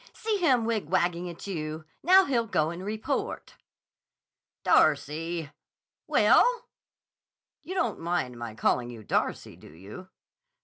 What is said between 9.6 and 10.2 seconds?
you?"